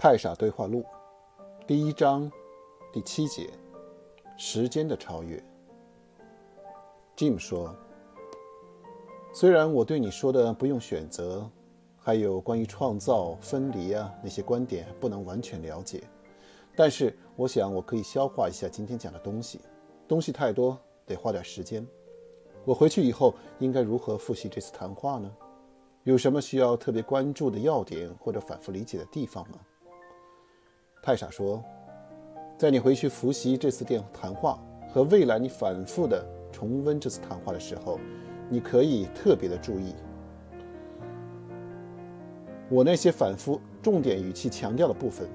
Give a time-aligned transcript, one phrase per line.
[0.00, 0.84] 太傻对话录
[1.66, 2.30] 第一章
[2.92, 3.50] 第七节：
[4.36, 5.42] 时间的超越。
[7.16, 7.74] Jim 说
[9.34, 11.50] ：“虽然我对你说的不用选择，
[11.96, 16.04] 还有关于创造、分离啊那些观点不能完全了解，
[16.76, 19.60] 但是我想我可以消化一下今天讲的东西。
[20.06, 21.84] 东西太多，得花点时间。
[22.64, 25.28] 我回去以后应该如何复习这次谈话呢？
[26.04, 29.58] 有什么需要特别关注的要点或者反复理解的地方吗？”
[31.08, 31.64] 太傻说
[32.58, 34.62] ：“在你回去复习这次电谈话
[34.92, 36.22] 和未来你反复的
[36.52, 37.98] 重温这次谈话的时候，
[38.50, 39.94] 你可以特别的注意
[42.68, 45.26] 我那些反复重点语气强调的部分，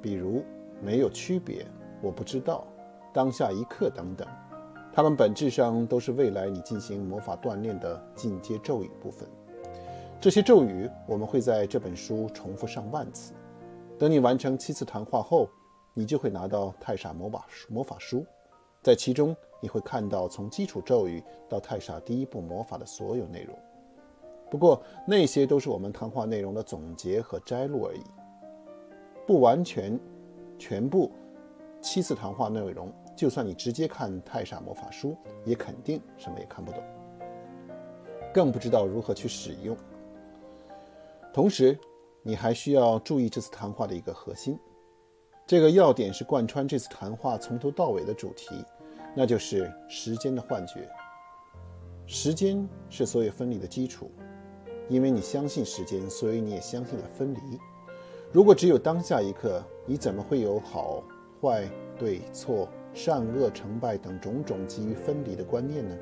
[0.00, 0.44] 比如
[0.80, 1.66] 没有区别、
[2.00, 2.64] 我不知道、
[3.12, 4.24] 当下一刻等等，
[4.92, 9.28] 它们本质上都是未来你进行魔法锻炼的进阶咒语部分。
[10.20, 13.34] 这些咒语我们会在这本书重复上万次。”
[13.98, 15.48] 等你完成七次谈话后，
[15.94, 18.26] 你就会拿到太傻魔法魔法书，
[18.82, 23.56] 在其中你会看到从基础咒语到太傻第一步魔法的所有内容。
[24.50, 28.02] 不过那些都是我们谈话内容的总结和摘录而已，
[29.26, 29.98] 不完全
[30.58, 31.10] 全部
[31.80, 32.92] 七次谈话内容。
[33.14, 36.82] 就算你直接看太傻魔法书，也肯定什么也看不懂，
[38.32, 39.76] 更不知道如何去使用。
[41.32, 41.78] 同时，
[42.24, 44.56] 你还需要注意这次谈话的一个核心，
[45.44, 48.64] 这个要点是贯穿这次谈话从头到尾的主题，
[49.16, 50.88] 那就是时间的幻觉。
[52.06, 54.10] 时间是所有分离的基础，
[54.88, 57.58] 因为你相信时间，所以你也相信了分离。
[58.30, 61.02] 如果只有当下一刻，你怎么会有好
[61.40, 65.96] 坏、对错、善恶、成败等种种基于分离的观念呢？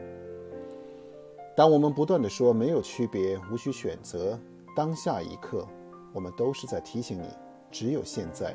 [1.57, 4.39] 当我们不断地说没有区别、无需选择、
[4.77, 5.67] 当下一刻。
[6.13, 7.29] 我们都是在提醒你，
[7.71, 8.55] 只有现在，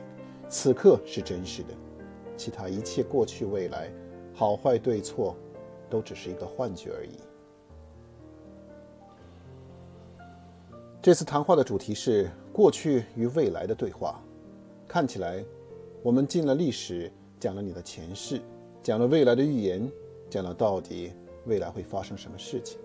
[0.50, 1.70] 此刻是真实的，
[2.36, 3.90] 其他一切过去、未来，
[4.34, 5.36] 好坏对错，
[5.90, 7.18] 都只是一个幻觉而已。
[11.02, 14.20] 这次谈话的主题是过去与未来的对话。
[14.88, 15.44] 看起来，
[16.04, 18.42] 我们进了历史，讲了你的前世，
[18.84, 19.90] 讲了未来的预言，
[20.30, 21.14] 讲了到底
[21.46, 22.80] 未来会发生什么事情，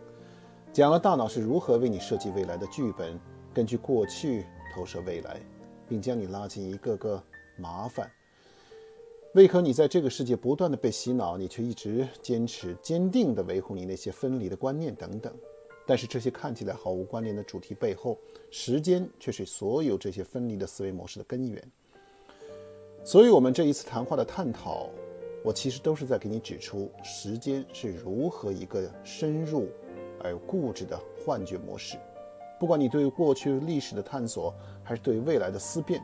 [0.73, 3.19] 讲了大脑是如何为你设计未来的剧本，
[3.53, 4.47] 根据过去。
[4.75, 5.41] 投射未来，
[5.89, 7.23] 并将你拉进一个个
[7.57, 8.11] 麻烦。
[9.35, 15.33] 为何你在这个世界不断地被洗脑，你却一直坚持坚定地维护你那些分离的观念等等？
[15.87, 18.19] 但是这些看起来毫无关联的主题背后，
[18.51, 21.63] 时间却是所有这些分离的思维模式的根源。
[23.03, 24.91] 所以，我们这一次谈话的探讨，
[25.43, 29.69] 我其实都是在给你指出，时间是如何一个深入
[30.23, 31.97] 而固执的幻觉模式。
[32.61, 34.55] 不管你对过去历史的探索，
[34.85, 35.99] 还是对未来的思辨；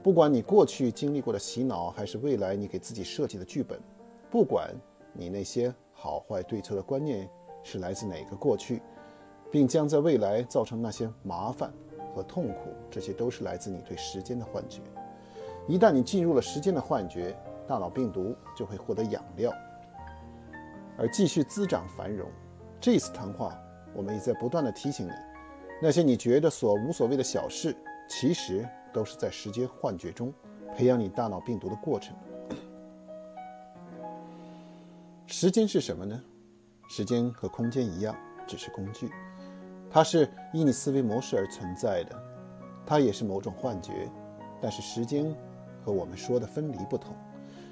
[0.00, 3.76] 不管你过去经历过的洗脑，还是未来你给自己设计的剧本；
[4.30, 4.72] 不管
[5.12, 7.28] 你那些好坏对错的观念
[7.64, 8.80] 是来自哪个过去，
[9.50, 11.72] 并将在未来造成那些麻烦
[12.14, 14.80] 和痛苦，这些都是来自你对时间的幻觉。
[15.66, 19.52] 一旦你进入了时间的幻觉，大脑病毒就会获得养料，
[20.96, 22.30] 而继续滋长繁荣。
[22.80, 23.60] 这次谈话，
[23.92, 25.10] 我们也在不断的提醒你。
[25.80, 27.76] 那些你觉得所无所谓的小事，
[28.08, 30.32] 其实都是在时间幻觉中
[30.74, 32.16] 培养你大脑病毒的过程。
[35.26, 36.18] 时间是什么呢？
[36.88, 38.16] 时间和空间一样，
[38.46, 39.10] 只是工具。
[39.90, 42.16] 它是依你思维模式而存在的，
[42.86, 44.08] 它也是某种幻觉。
[44.62, 45.34] 但是时间
[45.84, 47.14] 和我们说的分离不同。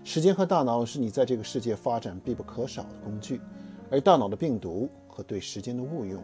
[0.05, 3.41] 时间和大脑是你在这个世界发展必不可少的工具，
[3.91, 6.23] 而大脑的病毒和对时间的误用，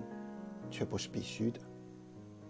[0.70, 1.58] 却不是必须的。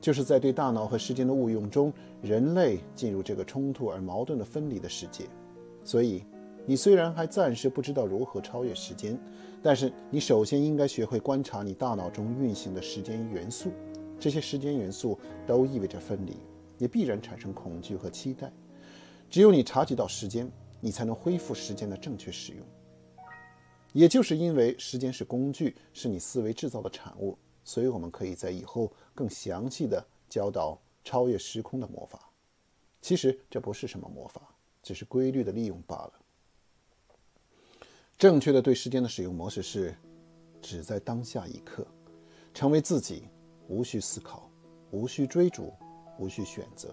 [0.00, 5.24] 就是在对大脑和时间的误用中，人类进入这个冲突而矛盾的分离的世界。
[5.84, 6.24] 所以，
[6.66, 9.18] 你虽然还暂时不知道如何超越时间，
[9.62, 13.70] 但是你首先应该学会观察你大脑中运行的时间元素。
[14.18, 16.36] 这些时间元素都意味着分离，
[16.78, 18.52] 也必然产生恐惧和期待。
[19.30, 22.62] 只有你察觉到时间，你才能恢复时间的正确使用。
[23.92, 27.36] 也就是因为时间是工具，是你思维制造的产物。
[27.64, 28.90] 所以，我们可以在以后
[29.20, 32.30] 更详细的教导超越时空的魔法。
[33.02, 34.40] 其实这不是什么魔法，
[34.82, 36.12] 只是规律的利用罢了。
[38.16, 39.94] 正确的对时间的使用模式是：
[40.62, 41.86] 只在当下一刻，
[42.54, 43.24] 成为自己，
[43.68, 44.50] 无需思考，
[44.90, 45.70] 无需追逐，
[46.18, 46.88] 无需选择。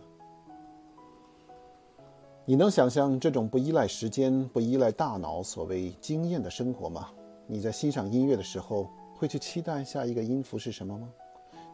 [2.43, 7.09] 你能想象这种不依赖时间、不依赖大脑所谓经验的生活吗？
[7.47, 11.09] 你在欣赏音乐的时候，会去期待下一个音符是什么吗？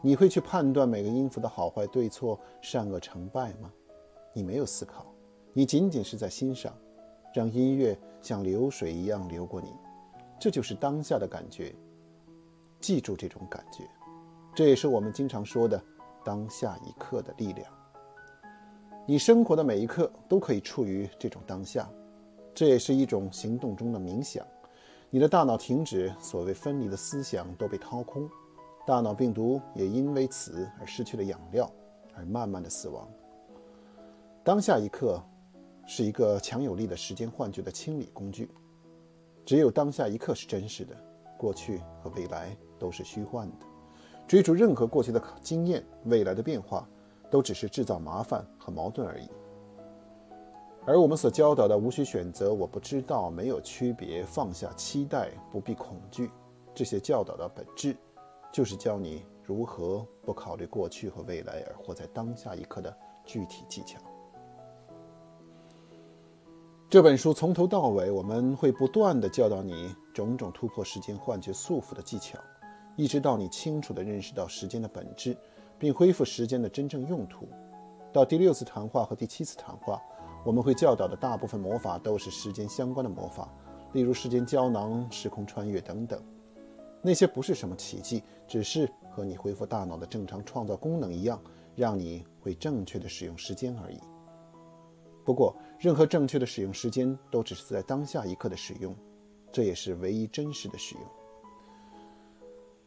[0.06, 3.72] 你会去判断每个音符的好坏对错、善恶成败吗？
[4.34, 5.06] 你没有思考，
[5.54, 6.76] 你仅仅是在欣赏，
[7.32, 9.72] 让音乐像流水一样流过你，
[10.38, 11.74] 这就是当下的感觉。
[12.80, 13.88] 记住这种感觉，
[14.54, 15.82] 这也是我们经常说的
[16.22, 17.66] 当下一刻的力量。
[19.06, 21.88] 你生活的每一刻都可以处于这种当下，
[22.54, 24.46] 这也是一种行动中的冥想。
[25.08, 28.28] 你的大脑停止，所谓分离的思想都被掏空，
[28.86, 31.70] 大脑病毒也因为此而失去了养料，
[32.14, 33.08] 而慢慢的死亡。
[34.42, 35.22] 当下一刻
[35.86, 38.50] 是一个强有力的时间幻觉的清理工具。
[39.46, 40.94] 只有当下一刻是真实的，
[41.38, 43.66] 过去和未来都是虚幻的。
[44.26, 46.88] 追逐任何过去的经验，未来的变化，
[47.30, 49.28] 都只是制造麻烦和矛盾而已。
[50.86, 56.30] 而我们所教导的无需选择，我不知道，没有区别，放下期待，不必恐惧，
[56.74, 57.96] 这些教导的本质，
[58.54, 63.98] 就是教你如何不考虑过去和未来，而活在当下一刻的具体技巧。
[66.88, 72.38] 这本书从头到尾，我们会不断的教导你种种突破时间幻觉束缚的技巧，
[72.94, 75.36] 一直到你清楚的认识到时间的本质，
[75.76, 77.48] 并恢复时间的真正用途。
[78.12, 80.00] 到第六次谈话和第七次谈话。
[80.44, 83.48] 我们会教导的大部分魔法都是时间相关的魔法，
[83.94, 86.22] 例如时间胶囊、时空穿越等等。
[87.06, 91.38] 那些不是什么奇迹，只是和你恢复大脑的正常创造功能一样，
[91.76, 94.00] 让你会正确的使用时间而已。
[95.22, 98.96] 不过，任何正确的使用时间都只是在当下一刻的使用，
[99.52, 101.04] 这也是唯一真实的使用。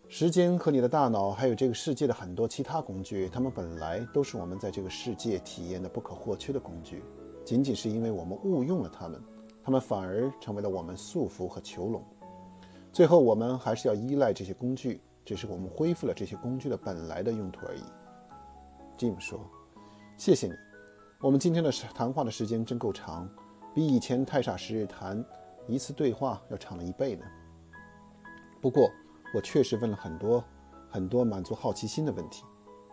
[0.08, 7.04] 时间和你的大脑，还有这个世界的很多其他工具，它们本来都是我们在这个世界体验的不可或缺的工具。
[7.46, 9.22] 仅仅是因为我们误用了它们，
[9.64, 12.04] 它们反而成为了我们束缚和囚笼。
[12.97, 17.83] 最后，我们还是要依赖这些工具，只是我们恢复了这些工具的本来的用途而已。
[18.97, 19.39] Jim 说
[20.17, 20.53] ：“谢谢你，
[21.21, 23.29] 我们今天的谈话的时间真够长，
[23.71, 25.23] 比以前太傻时日谈
[25.67, 27.23] 一次对话要长了一倍呢。
[28.59, 28.89] 不过，
[29.31, 30.44] 我确实问了很多
[30.89, 32.45] 很多满足好奇心的问题，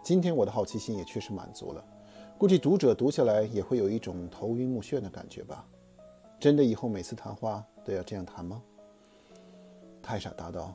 [0.03, 1.83] 今天我的好奇心也确实满足了。”
[2.37, 5.67] 估计读者读下来也会有一种头晕目眩的感觉吧？
[6.39, 8.61] 真的以后每次谈话都要这样谈吗？
[10.05, 10.75] 太傻答道：“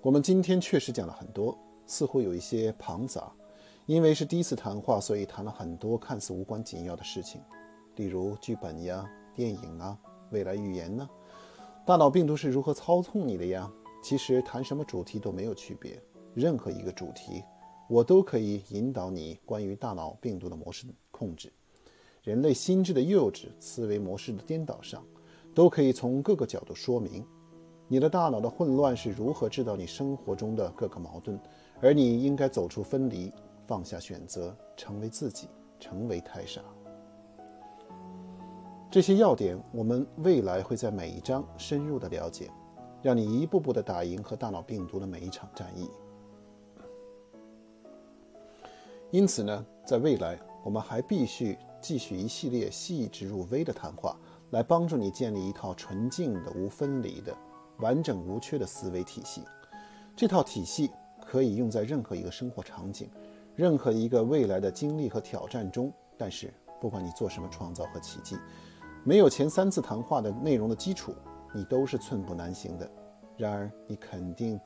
[0.00, 3.30] 我们今天确实讲了很多，似乎有一些庞杂。
[3.84, 7.42] 因为是第一次谈话，所以谈了很多看似无关紧要的事情，
[7.96, 9.96] 例如剧本呀、电影啊、
[10.30, 11.06] 未来预言呢、
[11.84, 13.70] 大脑病毒是如何操控你的呀。
[14.02, 17.44] 其实谈什么主题都没有区别，任何一个主题。”
[17.88, 21.52] 我都可以引导你关于大脑病毒的模式控制，
[22.24, 25.04] 人类心智的幼稚、思维模式的颠倒上，
[25.54, 27.24] 都可以从各个角度说明。
[27.88, 31.38] 你的大脑的混乱是如何制造你生活中的各个矛盾，
[31.80, 33.32] 而你应该走出分离，
[33.66, 35.48] 放下选择，成为自己，
[35.78, 36.60] 成为太傻。
[38.90, 42.50] 这些要点，我们未来会在每一章深入的了解，
[43.02, 45.88] 让你一步步的打赢和大脑病毒的每一场战役。
[49.12, 54.18] 因此呢，在未来，我们还必须继续一系列细致入微的谈话，
[54.50, 57.36] 来帮助你建立一套纯净的、无分离的、
[57.78, 59.42] 完整无缺的思维体系。
[60.14, 60.90] 这套体系
[61.24, 63.10] 可以用在任何一个生活场景、
[63.54, 65.92] 任何一个未来的经历和挑战中。
[66.16, 68.36] 但是，不管你做什么创造和奇迹，
[69.04, 71.14] 没有前三次谈话的内容的基础，
[71.54, 72.90] 你都是寸步难行的。
[73.36, 74.58] 然而，你肯定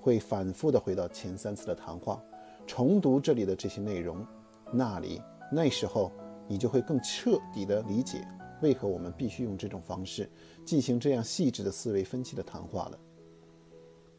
[0.00, 2.18] 会反复的回到前三次的谈话。
[2.66, 4.26] 重读这里的这些内容，
[4.72, 5.20] 那里
[5.52, 6.10] 那时候
[6.48, 8.26] 你就会更彻底的理解
[8.62, 10.30] 为何我们必须用这种方式
[10.64, 12.98] 进行这样细致的思维分析的谈话了。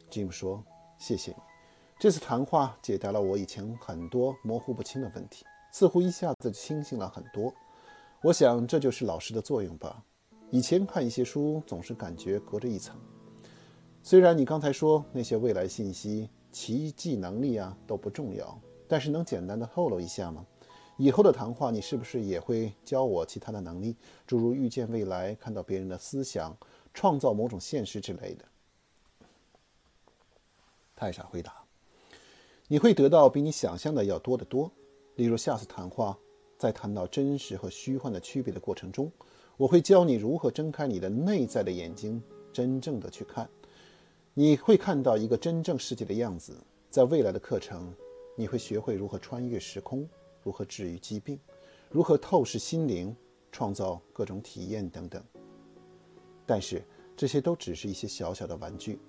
[0.09, 0.63] Jim 说
[0.99, 1.37] ：“谢谢你，
[1.99, 7.53] 这次谈话解答了我以前很多模糊不清的问题，似乎一下子清醒了很多。
[8.21, 10.03] 我想这就是老师的作用吧。
[10.51, 12.99] 以前看一些书总是感觉隔着一层。
[14.03, 20.45] 虽然你刚才说那些未来信息。”奇迹能力啊都不重要，但是能简单的透露一下吗？
[20.97, 26.55] 以后的谈话你是不是也会教我其他的能力，诸如预见未来、看到别人的思想、
[26.93, 28.45] 创造某种现实之类的？
[30.95, 31.53] 太傻回答
[32.69, 34.71] ：“你会得到比你想象的要多得多。
[35.15, 36.17] 例如下次谈话，
[36.57, 39.11] 在谈到真实和虚幻的区别的过程中，
[39.57, 42.23] 我会教你如何睁开你的内在的眼睛，
[42.53, 43.49] 真正的去看。”
[44.37, 46.53] 你会看到一个真正世界的样子。
[46.89, 47.93] 在未来的课程，
[48.37, 50.07] 你会学会如何穿越时空，
[50.45, 51.39] 如何治愈疾病，
[51.89, 53.15] 如何透视心灵，
[53.51, 55.21] 创造各种体验等等。
[56.45, 56.83] 但是
[57.17, 58.99] 这些都只是一些小小的玩具。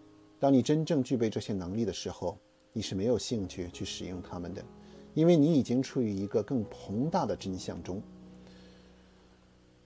[0.40, 2.38] 当你真正具备这些能力的时候，
[2.73, 4.64] 你是没有兴趣去使用它们的，
[5.12, 8.02] 因为你已经处于一个更宏大的真相中。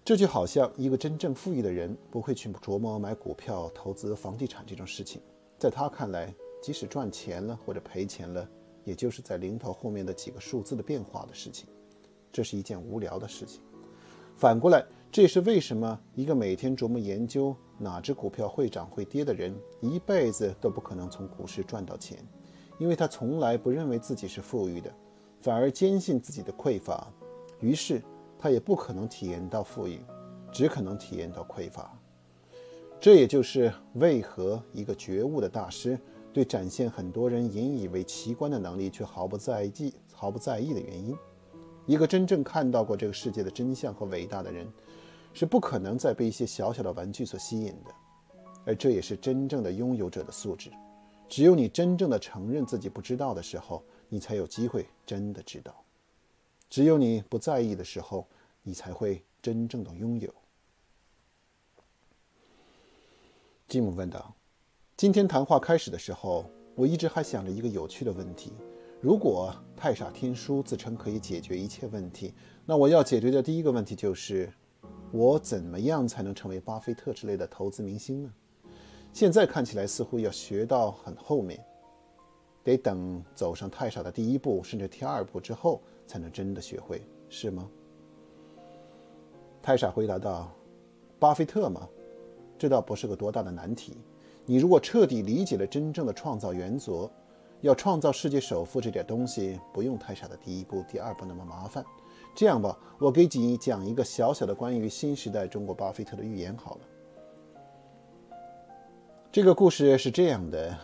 [0.04, 5.20] 这就好像一个真正富裕的人不会去琢磨买股票、投资房地产这种事情，
[5.58, 8.48] 在他看来，即使赚钱了或者赔钱了，
[8.84, 11.68] 也就是在零头后面的几个数字的变化的事情，
[12.32, 13.60] 这是一件无聊的事情。
[14.36, 22.18] 反过来，这也是为什么一个每天琢磨研究哪只股票会涨会跌的人，一辈子都不可能从股市赚到钱，
[22.78, 24.94] 因为他从来不认为自己是富裕的，
[25.40, 27.12] 反而坚信自己的匮乏，
[27.60, 28.02] 于是。
[28.42, 30.00] 他也不可能体验到富裕，
[30.50, 31.94] 只可能体验到匮乏。
[32.98, 36.00] 这也就是为何一个觉悟的大师
[36.32, 41.16] 对展现很多人引以为奇观的能力却毫不在意、毫不在意的原因。
[41.86, 44.70] 一个真正看到过这个世界的真相和伟大的人，
[45.34, 47.94] 是不可能再被一些小小的玩具所吸引的。
[48.64, 50.70] 而这也是真正的拥有者的素质。
[51.28, 55.74] 只有你真正的承认自己不知道的时候，你才有机会真的知道。
[56.68, 58.26] 只有你不在意的时候，
[58.62, 60.32] 你才会真正的拥有。
[63.66, 64.34] 吉姆问道
[65.00, 68.52] ：“今天谈话开始的时候，我一直还想着一个有趣的问题：
[69.00, 72.34] 如果太傻天书自称可以解决一切问题，
[72.66, 74.52] 那我要解决的第一个问题就是，
[75.10, 78.30] 我怎么样才能成为巴菲特之类的投资明星呢？
[79.10, 81.58] 现在看起来似乎要学到很后面，
[82.62, 87.70] 得等走上太傻的第一步，甚至第二步之后。”才能真的学会，是吗？
[89.62, 90.52] 太傻回答道
[91.18, 91.88] ：“巴菲特嘛，
[92.58, 93.96] 这倒不是个多大的难题。
[94.50, 97.08] 你如果彻底理解了真正的创造原则，
[97.60, 101.84] 要创造世界首富这点东西，不用太傻的第一步、第二步那么麻烦。
[102.34, 106.80] 这样吧，我给你讲一个小小的关于新时代中国巴菲特的寓言好了。
[109.30, 110.76] 这个故事是这样的：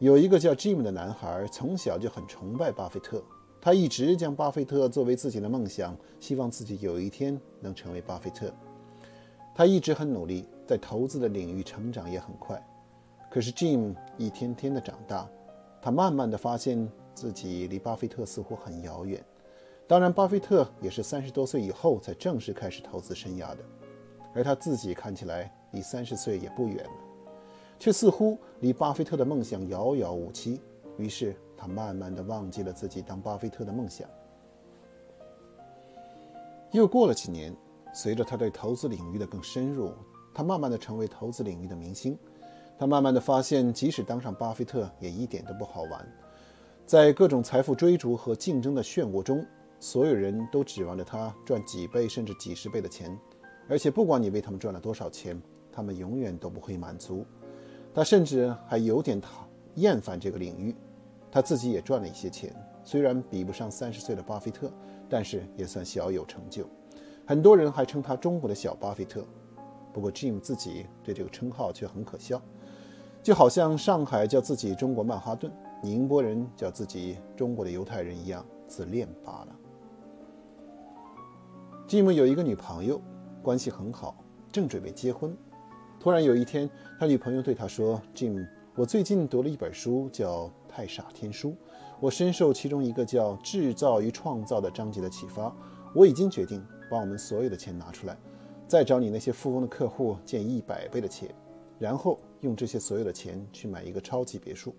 [0.00, 3.22] 有一个叫 Jim 的男孩，从小就很崇拜巴菲特。”
[3.62, 8.52] 他一直将巴菲特作为自己的梦想，希望自己有一天能成为巴菲特。
[9.56, 12.62] 他一直很努力，在投资的领域成长也很快。
[13.30, 15.26] 可是 Jim 一天天的长大，
[15.80, 19.24] 他慢慢的发现自己离巴菲特似乎很遥远。
[19.86, 23.58] 当然，巴菲特也是三十多岁以后才正式开始投资生涯的，
[24.34, 26.90] 而他自己看起来离三十岁也不远了，
[27.78, 30.60] 却似乎离巴菲特的梦想遥遥无期。
[30.98, 31.34] 于是。
[31.58, 34.06] 他慢慢的忘记了自己当巴菲特的梦想。
[36.70, 37.56] 又过了几年，
[37.96, 39.90] 随着他对投资领域的更深入，
[40.34, 42.14] 他慢慢的成为投资领域的明星。
[42.78, 46.06] 他慢慢的发现，即使当上巴菲特，也一点都不好玩。
[46.84, 49.42] 在各种财富追逐和竞争的漩涡中，
[49.80, 53.18] 所有人都指望着他赚几倍甚至几十倍的钱，
[53.66, 55.40] 而且不管你为他们赚了多少钱，
[55.72, 57.24] 他们永远都不会满足。
[57.94, 60.76] 他甚至还有点讨厌烦这个领域。
[61.32, 64.70] 他自己也赚了一些钱，虽然比不上三十岁的巴菲特，
[65.08, 66.68] 但是也算小有成就。
[67.26, 69.24] 很多人还称他中国的小巴菲特。
[69.92, 72.40] 不过 Jim 自己对这个称号却很可笑，
[73.22, 75.52] 就好像上海叫自己中国曼哈顿，
[75.82, 79.48] 宁波人叫自己中国的犹太人一样，自恋罢了。
[81.88, 83.00] Jim 有一个女朋友，
[83.42, 84.16] 关系很好，
[84.52, 85.36] 正准备结婚。
[85.98, 91.56] 突然有一天，他女朋友对他说：“Jim，我最近读了一本书，叫……”太傻天书，
[92.00, 95.50] 我深受其中一个叫“制造与创造”的章节的启发。
[95.94, 98.16] 我已经决定把我们所有的钱拿出来，
[98.66, 101.34] 再找你那些富翁的客户借一百倍的钱，
[101.78, 104.74] 然后用这些所有的钱去买一个超级别墅。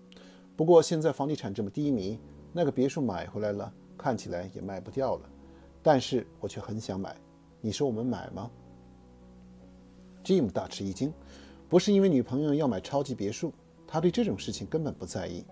[0.56, 2.18] 不过现在房地产这么低迷，
[2.52, 5.30] 那个别墅买回来了，看起来也卖不掉了。
[5.82, 7.16] 但是我却很想买，
[7.60, 8.50] 你说我们买吗
[10.24, 11.12] ？Jim 大吃一惊，
[11.68, 13.52] 不是因为女朋友要买超级别墅，
[13.86, 15.44] 他对这种事情根本不在意。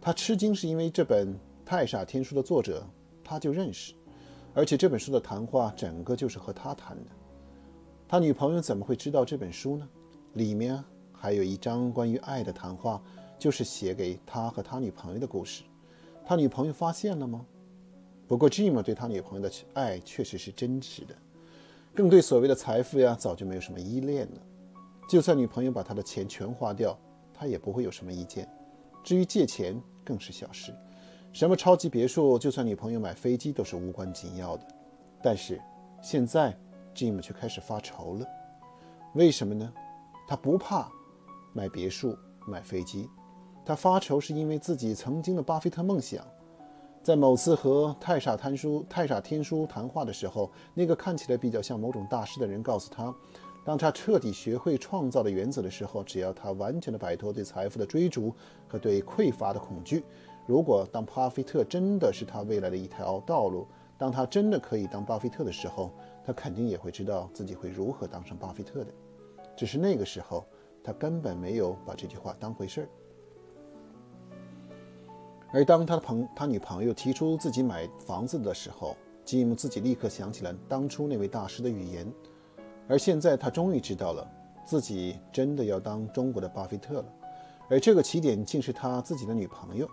[0.00, 2.86] 他吃惊是因为这本《太傻天书》的作者
[3.24, 3.94] 他就认识，
[4.54, 7.10] 而且这本书的谈话整个就是和他谈的。
[8.08, 9.88] 他女朋友怎么会知道这本书呢？
[10.34, 13.00] 里面还有一章关于爱的谈话，
[13.38, 15.62] 就是写给他和他女朋友的故事。
[16.24, 17.46] 他女朋友发现了吗？
[18.26, 21.14] 不过 Jim 对他女朋友的爱确实是真实的，
[21.94, 24.40] 更对所谓的财富呀，早就没有什么依恋了。
[25.08, 26.96] 就算女朋友把他的钱全花掉，
[27.34, 28.48] 他也不会有什么意见。
[29.02, 30.72] 至于借钱，更是小事。
[31.32, 34.66] 什么超级别墅，就算女朋友买飞机都是无关紧要的。
[35.22, 35.60] 但是
[36.02, 36.56] 现在
[36.94, 38.26] ，Jim 却开始发愁了。
[39.14, 39.72] 为什么呢？
[40.26, 40.90] 他不怕
[41.52, 43.08] 买别墅、买飞机，
[43.64, 46.24] 他发愁是因为自己曾经的巴菲特梦想。
[47.02, 53.14] 在某次和太傻谈书、太傻天书谈话的时候，那个看起来比较像某种大师的人告诉他。
[53.64, 58.34] 当他彻底学会创造的原则的时候，只要他完全的摆脱对财富的追逐
[58.66, 60.02] 和对匮乏的恐惧，
[60.50, 65.92] 如果当巴菲特真的是他未来的一条道路，当他真的可以当巴菲特的时候，
[66.24, 68.92] 他肯定也会知道自己会如何当上巴菲特的。
[69.56, 70.44] 只是那个时候，
[70.82, 72.88] 他根本没有把这句话当回事儿。
[75.52, 82.12] 而当他的朋他女朋友提出自己买房子的时候，吉姆自己立刻想起了当初那位大师的语言。
[82.88, 84.28] 而现在他终于知道了，
[84.64, 87.04] 自己真的要当中国的巴菲特了。
[87.68, 89.88] 而这个起点竟是他自己的女朋友。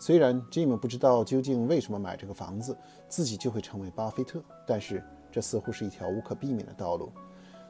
[0.00, 2.74] 虽然吉姆不知道究竟为什么买这个房子，
[3.06, 7.12] 自己就会成为巴菲特，但是这似乎是一条无可避免的道路。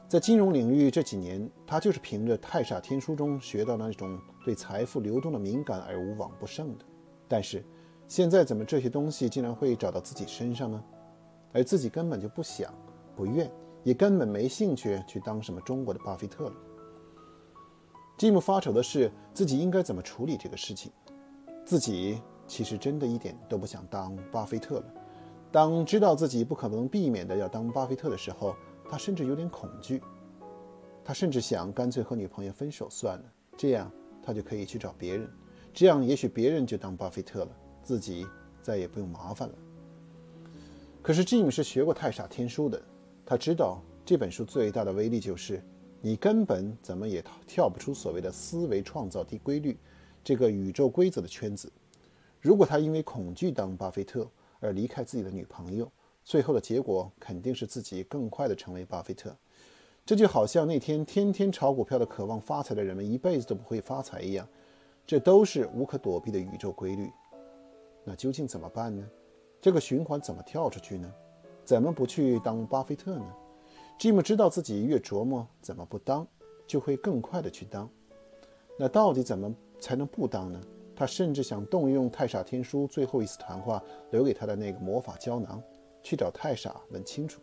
[0.07, 6.85] 在金融领域这几年，他就是凭着《太傻天书》中学到那种对财富流动的敏感而无往不胜的。
[7.27, 7.61] 但是，
[8.07, 10.81] 现在怎么这些东西竟然会找到自己身上呢？
[11.51, 12.73] 而自己根本就不想、
[13.13, 13.51] 不愿，
[13.83, 16.55] 也根本没兴趣去当什么中国的巴菲特了。
[18.17, 20.91] 吉姆发愁的是自己应该怎么处理这个事情。
[21.65, 24.93] 自己其实真的一点都不想当巴菲特了。
[25.51, 28.55] 当知道自己不可能避免的要当巴菲特的时候，
[28.89, 30.01] 他甚至有点恐惧，
[31.03, 33.25] 他甚至想干脆和女朋友分手算了，
[33.57, 33.91] 这样
[34.23, 35.29] 他就可以去找别人，
[35.73, 37.51] 这样也许别人就当巴菲特了，
[37.83, 38.25] 自己
[38.61, 39.55] 再也不用麻烦了。
[41.01, 42.81] 可是吉姆是学过《太傻天书》的，
[43.25, 45.61] 他知道这本书最大的威力就是，
[45.99, 49.77] 你根本怎么也跳不出所谓的思维创造的规律
[50.23, 51.71] 这个宇宙规则的圈子。
[52.39, 54.27] 如果他因为恐惧当巴菲特
[54.59, 55.91] 而离开自己的女朋友，
[56.23, 59.35] 最后的结果肯定是自己更快地成为巴菲特，
[60.05, 64.47] 这就好像那天天天炒股票的渴望发财的人们一辈子都不会发财一样，
[65.05, 67.09] 这都是无可躲避的宇宙规律。
[68.03, 69.07] 那究竟怎么办呢？
[69.61, 71.13] 这个循环怎么跳出去呢？
[71.63, 73.35] 怎么不去当巴菲特呢？
[73.99, 76.27] 吉姆知道自己越琢磨怎么不当，
[76.65, 77.87] 就会更快地去当。
[78.79, 80.61] 那到底怎么才能不当呢？
[80.95, 85.61] 他甚至想动用《太傻天书》最后一次谈话留给他的那个魔法胶囊。
[86.03, 87.39] 去找太傻问清楚，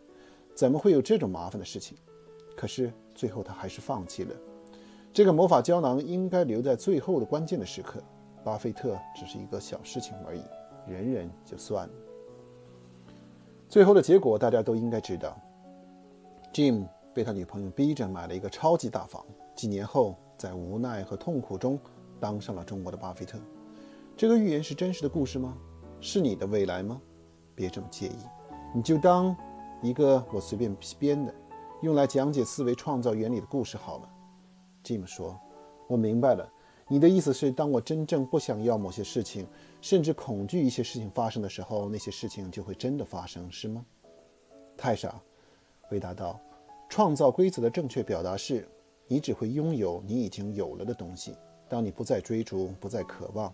[0.53, 1.97] 怎么会有这种麻烦的事情？
[2.57, 4.35] 可是最后他还是放弃了。
[5.13, 8.03] 这个魔法胶囊应该留在最后的关键的时刻。
[8.43, 10.43] 巴菲特只是一个小事情而已，
[10.85, 11.93] 忍忍就算了。
[13.69, 15.39] 最后的结果大家都应该知道
[16.53, 19.25] ，Jim 被他女朋友逼着买了一个超级大房。
[19.55, 21.79] 几年后，在无奈和痛苦中，
[22.19, 23.39] 当上了中国的巴菲特。
[24.17, 25.57] 这个预言是真实的故事吗？
[26.01, 27.01] 是你的未来吗？
[27.55, 28.17] 别这么介意。
[28.75, 29.35] 你就当
[29.81, 31.33] 一个我随便编的，
[31.81, 34.09] 用来讲解思维创造原理的故事好了。
[34.83, 35.39] Jim 说
[35.87, 36.49] ：“我明白了，
[36.87, 39.47] 你的意思是，当我真正不想要某些事情，
[39.81, 43.85] 甚至恐惧一些事情发生的时候，那些事情就会真的发生，是吗？”
[44.77, 45.19] 太傻
[45.81, 46.39] 回答道
[46.87, 48.67] ：“创造规则的正确表达是，
[49.07, 51.35] 你只会拥有你已经有了的东西。
[51.69, 53.53] 当你不再追逐，不再渴望，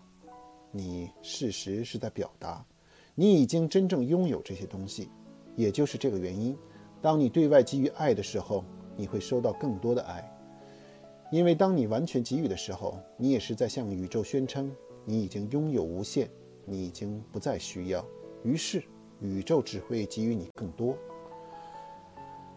[0.72, 2.64] 你事实是在表达。”
[3.18, 5.08] 你已经真正拥有这些东西，
[5.54, 6.54] 也就是这个原因。
[7.00, 8.62] 当你对外给予爱的时候，
[8.94, 10.22] 你会收到更多的爱，
[11.30, 14.70] 因为当你完全给予的时候，你也是在向宇宙宣称
[15.06, 16.28] 你已经拥有无限，
[16.66, 18.04] 你已经不再需要。
[18.44, 18.82] 于是，
[19.20, 20.94] 宇宙只会给予你更多。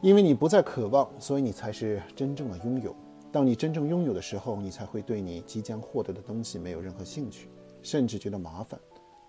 [0.01, 2.93] 因为你不再渴望，所以你才是真正的拥有。
[3.31, 7.49] 当你真正拥有的时候，你才会对你即将获得的东西没有任何兴趣，
[7.81, 8.79] 甚至觉得麻烦。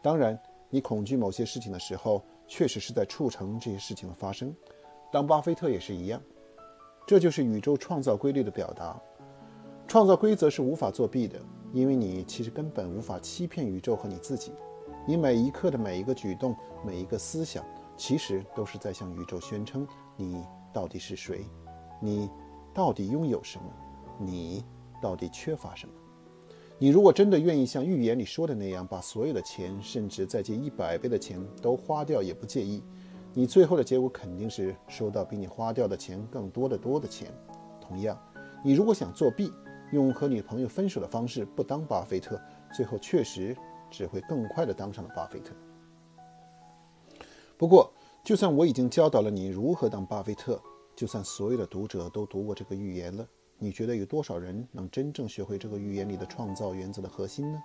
[0.03, 0.39] 当然。
[0.73, 4.55] 你恐惧某些事情的时候，确实是在促成这些事情的发生。
[5.11, 6.23] 当巴菲特也是一样，
[7.05, 8.97] 这就是宇宙创造规律的表达。
[9.89, 11.41] 创造规则是无法作弊的，
[11.73, 14.53] 因为你其实根本无法欺骗宇宙和你自己。
[15.05, 16.55] 你每一刻的每一个举动、
[16.87, 17.65] 每一个思想，
[17.97, 19.85] 其实都是在向宇宙宣称
[20.17, 21.45] 你到底是谁，
[22.01, 22.31] 你
[22.73, 23.65] 到底拥有什么，
[24.21, 24.65] 你
[25.03, 25.95] 到底缺乏什么。
[26.79, 32.83] 你如果真的愿意像预言里说的那样，把所有的钱，甚至再借一百倍的钱都花掉也不介意，
[33.35, 37.33] 你最后的结果肯定是收到比你花掉的钱更多的多的钱。
[37.81, 38.19] 同样，
[38.65, 39.53] 你如果想作弊，
[39.93, 42.41] 用和女朋友分手的方式不当巴菲特，
[42.73, 43.57] 最后确实
[43.91, 45.53] 只会更快地当上了巴菲特。
[47.59, 47.93] 不过，
[48.25, 50.59] 就算我已经教导了你如何当巴菲特，
[50.97, 53.27] 就算所有的读者都读过这个预言了。
[53.63, 57.63] 你觉得有多少人能真正学会这个预言里的创造原则的核心呢？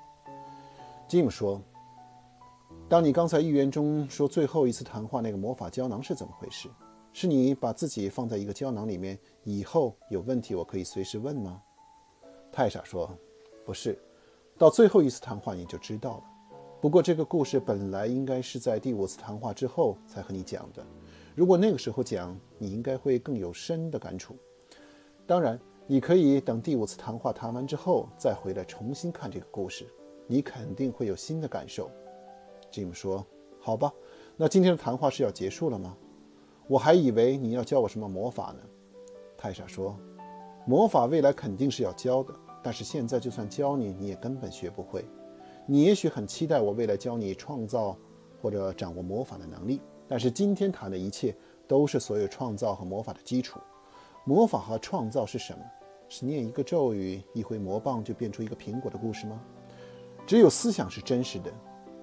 [1.07, 1.61] 吉姆说
[2.89, 6.67] ：“当你刚才预言中说最后一次谈话那个魔法胶囊是怎么回事？
[7.13, 11.61] 是你把自己放在一个胶囊里面，以后有问题我可以随时问吗？”
[12.51, 13.09] 太傻说
[13.65, 13.97] ：“不是，
[14.57, 16.23] 到最后一次谈话你就知道了。
[16.81, 20.85] 不过这个故事本来应该是在第五次谈话之后才和你讲的。
[21.35, 24.35] 如果那个时候讲，你应该会更有深的感触。
[25.25, 29.85] 当然。”你可以等第五次谈话谈完之后再回来重新看这个故事，
[30.25, 31.91] 你肯定会有新的感受。
[32.71, 33.23] 吉姆说
[33.61, 33.93] ：“好吧，
[34.35, 35.95] 那今天的谈话是要结束了吗？
[36.67, 38.59] 我还以为你要教我什么魔法呢。”
[39.37, 39.95] 太傻说
[40.65, 45.05] ：“魔法未来肯定是要教的，但是现在就算教你，你也根本学不会。
[45.67, 47.95] 你也许很期待我未来教你创造
[48.41, 51.35] 或者掌握魔法的能力，但是今天谈的一切
[51.67, 53.59] 都是所有创造和魔法的基础。
[54.27, 55.59] 魔法和创造是什么？
[56.07, 59.41] 是念一个咒语，一挥魔棒就变出一个苹果的故事吗？
[60.25, 61.51] 只有思想是真实的。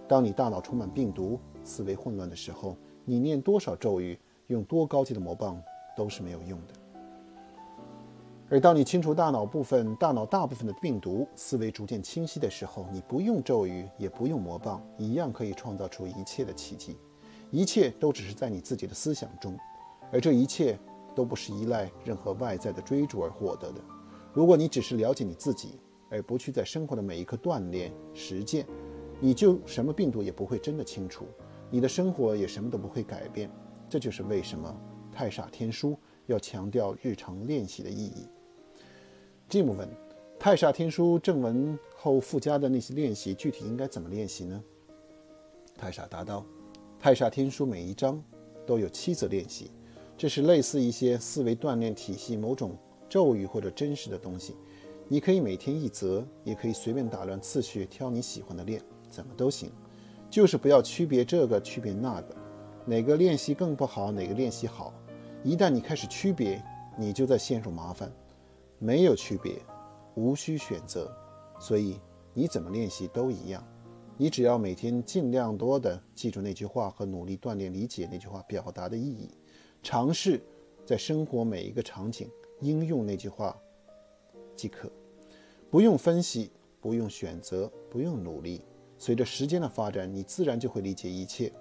[0.08, 5.60] 当你大脑充满病毒，思维混乱的时候，你念多少咒语，用多高级的魔棒
[5.96, 6.74] 都是没有用的。
[8.50, 16.98] 而当你清除大脑部分、大脑大部分的病毒，思维逐渐清晰的时候，你不用咒语，也不用魔棒，一样可以创造出一切的奇迹。
[17.50, 19.58] 一切都只是在你自己的思想中，
[20.12, 20.78] 而这一切
[21.14, 23.80] 都不是依赖任何外在的追逐而获得的。
[24.32, 25.78] 如果你只是了解你自己，
[26.10, 28.66] 而不去在生活的每一刻锻炼实践，
[29.20, 31.26] 你就什么病毒也不会真的清除，
[31.70, 33.50] 你的生活也什么都不会改变。
[33.88, 34.74] 这就是为什么
[35.10, 38.28] 太傻天书要强调日常练习的意义。
[39.48, 39.88] Jim 问
[40.40, 44.62] ：“太傻天书正文后附加的那些练习，具体应该怎么练习呢？”
[45.76, 46.44] 太傻答道
[46.98, 48.22] ：“太傻天书每一章
[48.66, 49.70] 都有七则练习，
[50.22, 54.54] 这是类似一些思维锻炼体系某种咒语或者真实的东西。
[55.08, 58.80] 你可以每天一则，也可以随便打乱次序，挑你喜欢的练，
[59.10, 59.72] 怎么都行。
[60.30, 62.36] 就是不要区别这个，区别那个，
[62.86, 64.94] 哪个练习更不好，哪个练习好。
[65.42, 66.62] 一旦你开始区别，
[66.96, 68.08] 你就在陷入麻烦。”
[68.78, 69.60] 没有区别，
[70.14, 71.12] 无需选择，
[71.58, 71.98] 所以
[72.32, 73.60] 你怎么练习都一样。
[74.16, 79.28] 你只要每天尽量多的记住那句话和努力锻炼理解那句话表达的意义，
[79.82, 80.40] 尝试
[80.86, 83.60] 在生活每一个场景应用那句话
[84.56, 84.90] 即可。
[85.70, 88.62] 不用分析，不用选择，不用努力。
[88.98, 91.52] 随着时间的发展，你自然就会理解一切。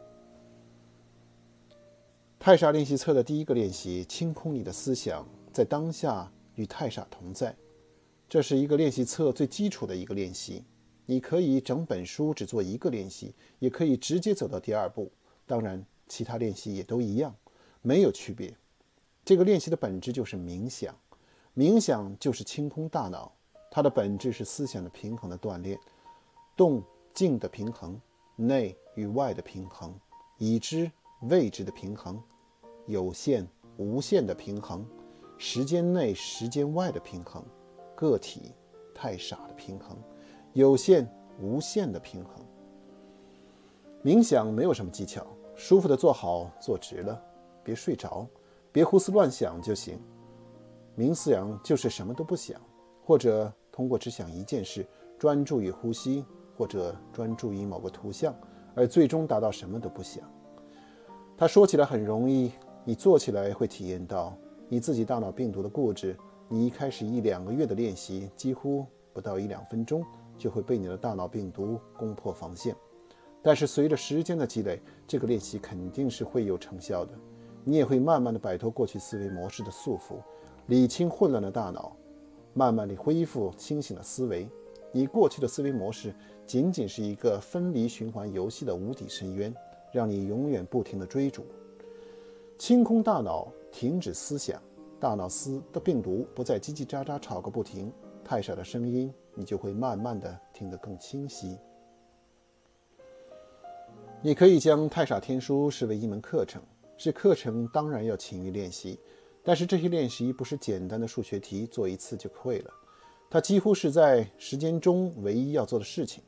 [2.38, 6.32] 太傻练习册的第一个练习：清空你的思想，在当下。
[6.56, 7.56] 与太傻同在，
[8.28, 10.66] 这是一个练习册最基础的一个练习。
[11.06, 15.10] 你可以整本书只做一个练习，也可以直接走到第二步。
[15.48, 17.34] 当然，其他练习也都一样，
[17.82, 18.56] 没有区别。
[19.24, 20.96] 这个练习的本质就是冥想，
[21.56, 23.32] 冥想就是清空大脑，
[23.70, 25.80] 它的本质是思想的平衡的锻炼，
[26.56, 28.00] 动静的平衡，
[28.36, 29.94] 内与外的平衡，
[30.38, 30.92] 已知
[31.22, 32.22] 未知的平衡，
[32.88, 34.86] 有限无限的平衡。
[35.38, 37.44] 时间内、时间外的平衡，
[37.96, 38.54] 个体
[38.94, 39.98] 太傻的平衡，
[40.54, 41.08] 有限
[41.40, 42.46] 无限的平衡。
[44.04, 47.20] 冥想没有什么技巧，舒服的坐好，坐直了，
[47.64, 48.28] 别睡着，
[48.72, 50.00] 别胡思乱想就行。
[50.98, 52.60] 冥想就是什么都不想，
[53.04, 54.86] 或者通过只想一件事，
[55.18, 56.26] 专注于呼吸，
[56.58, 58.36] 或者专注于某个图像，
[58.76, 60.24] 而最终达到什么都不想。
[61.38, 62.52] 他说起来很容易，
[62.84, 64.36] 你做起来会体验到。
[64.68, 66.16] 你自己大脑病毒的固执，
[66.48, 70.02] 你一开始一两个月的练习，几乎不到一两分钟
[70.38, 72.74] 就会被你的大脑病毒攻破防线。
[73.42, 77.14] 但是随着时间的积累，这个练习肯定是会有成效的。
[77.64, 80.16] 你也会慢慢的摆脱过去思维模式的束缚，
[80.68, 81.96] 理清混乱的大脑，
[82.54, 84.50] 慢慢的恢复清醒的思维。
[84.92, 86.14] 你过去的思维模式
[86.46, 89.54] 仅仅是一个分离循环游戏的无底深渊，
[89.92, 91.46] 让你永远不停的追逐。
[92.58, 93.48] 清空大脑。
[93.74, 94.62] 停止思想，
[95.00, 97.90] 大脑思的病毒不再叽叽喳喳吵个不停，
[98.22, 101.58] 太傻的声音你就会慢慢的听得更清晰。
[104.22, 106.62] 你可以将太傻天书视为一门课程，
[107.04, 109.00] 是课程当然要勤于练习，
[109.44, 112.72] 但是这些练习不是简单的数学题做一次就会了，
[113.28, 116.24] 它几乎是在时间中唯一要做的事情。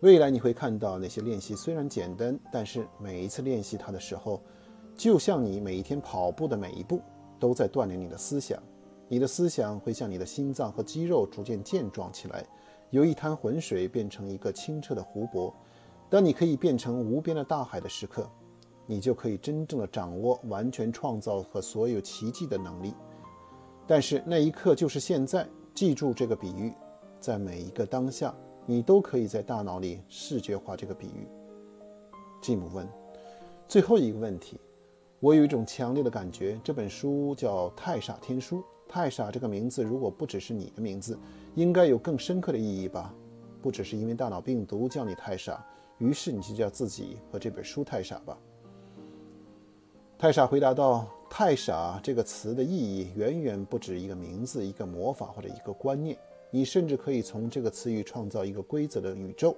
[0.00, 4.42] 未来你会看到那些练习虽然简单，但是每一次练习它的时候。
[4.98, 7.02] 就像你每一天跑步的每一步
[7.38, 8.58] 都在锻炼你的思想，
[9.08, 12.42] 你的思想会像你的心脏和肌肉逐渐健壮起来，
[12.88, 15.54] 由一滩浑水变成一个清澈的湖泊。
[16.08, 18.26] 当你可以变成无边的大海的时刻，
[18.86, 22.94] 你就可以真正的掌握完全创造和所有奇迹的能力。
[23.86, 26.72] 但是那一刻就是现在，记住这个比喻，
[27.20, 31.28] 在每一个当下，你都可以在大脑里视觉化这个比喻。
[32.40, 32.88] 吉姆问
[33.68, 34.60] ：“最后一个问题。”
[35.20, 38.58] 我有一种强烈的感觉，这本书叫《太傻天书》。
[38.88, 41.18] 太傻这个名字，如果不只是你的名字，
[41.54, 43.12] 应该有更深刻的意义吧？
[43.60, 45.66] 不只是因为大脑病毒叫你太傻，
[45.98, 48.38] 于是你就叫自己和这本书太傻吧？
[50.18, 56.16] 太傻回答道：“太傻这个词的意义远远不止一个名字、一个魔法或者一个观念。
[56.50, 59.54] 你甚至可以从这个词语创造一个规则的宇宙。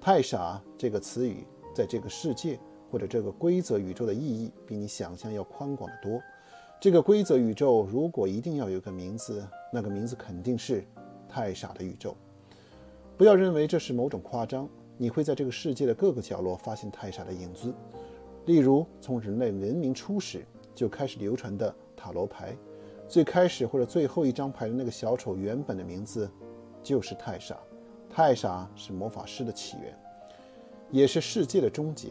[0.00, 2.58] 太傻这个词语在这个世界。”
[2.90, 6.20] 或者这个规则宇宙的意义比你想象要宽广得多。
[6.80, 10.84] 这个规则宇宙如果一定要有个名字，那个名字肯定是
[11.28, 12.16] 太傻的宇宙。
[13.16, 17.72] 不要认为这是某种夸张，你会在这个世界的各个角落发现太傻的影子。
[18.50, 22.56] 例如，从人类文明初始就开始流传的塔罗牌，
[23.06, 26.28] 最开始或者最后一张牌的那个小丑原本的名字
[26.82, 27.56] 就是太傻。
[28.08, 29.96] 太傻是魔法师的起源，
[30.90, 32.08] 也是世界的终结。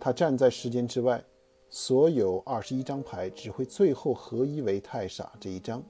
[0.00, 1.22] 他站在时间之外，
[1.68, 5.80] 所有二十一张牌只会最后合一为太傻这一张。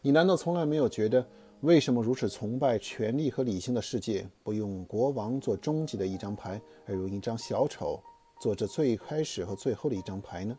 [0.00, 1.26] 你难道从来没有觉得，
[1.62, 8.02] 为什么如此崇拜权力和理性的世界，不用国王做终极的一张牌，而用一张小丑
[8.40, 10.58] 做这最开始和最后的一张牌呢？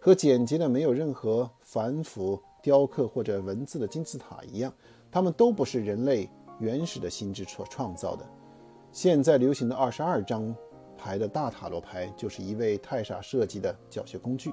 [0.00, 4.74] 和简洁的、没有任何繁复雕刻或者文字的金字塔一样。
[5.12, 6.28] 它们都不是人类
[6.58, 8.28] 原始的心智所创造的。
[8.90, 10.52] 现在流行的二十二张
[10.98, 14.52] 牌的大塔罗牌，就是一位太傻设计的教学工具。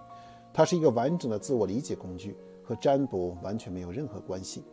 [0.54, 4.64] 它是一个完整的自我理解工具，和占卜完全没有任何关系。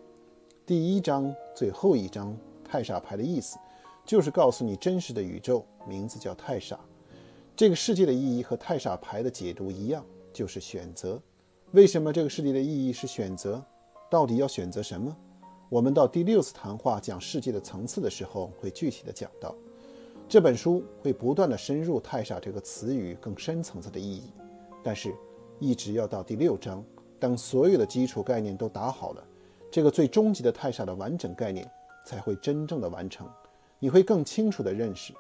[0.66, 3.56] 第一章、最后一章太傻牌的意思，
[4.04, 6.76] 就是告诉你真实的宇宙名字叫太傻。
[7.54, 11.22] 这个世界的意义和太傻牌的解读一样，就是选择。
[11.70, 13.64] 为什么这个世界的意义是选择？
[14.10, 15.16] 到底要选择什么？
[15.68, 19.54] 我们到第六次谈话讲世界的层次的时候，会具体的讲到。
[20.28, 24.32] 这本书会不断的深入“太傻”这个词语更深层次的意义，
[24.82, 25.14] 但是，
[25.60, 26.84] 一直要到第六章，
[27.20, 29.24] 当所有的基础概念都打好了，
[29.70, 31.68] 这个最终极的“太傻”的完整概念
[32.04, 33.28] 才会真正的完成。
[33.78, 35.12] 你会更清楚的认识，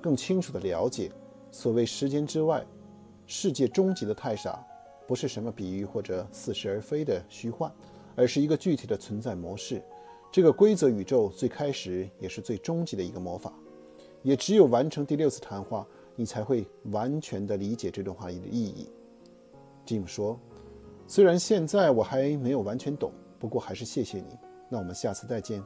[0.00, 1.10] 更清楚的了解，
[1.50, 2.64] 所谓时间之外，
[3.26, 4.64] 世界终极的“太傻”，
[5.06, 7.70] 不是什么比喻或者似是而非的虚幻。
[8.14, 9.82] 而是一个具体的存在模式，
[10.30, 13.50] 这个规则宇宙最开始也是最终极的一个魔法。
[14.22, 18.86] 也只有完成第六次谈话，你才会完全的理解这段话的意义。
[19.86, 20.38] Jim 说
[21.08, 23.10] ：“虽然现在我还没有完全懂，
[23.42, 24.38] 不过还是谢谢你。
[24.68, 25.60] 那我们下次再见。”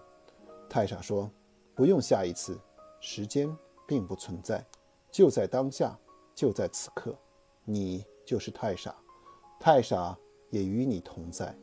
[0.66, 1.30] 太傻说
[1.76, 2.58] ：“不用下一次，
[3.00, 3.54] 时间
[3.86, 4.64] 并不存在，
[5.12, 5.94] 就在当下，
[6.34, 7.14] 就在此刻，
[7.66, 8.96] 你就是太傻，
[9.60, 11.54] 太傻也与你同在。”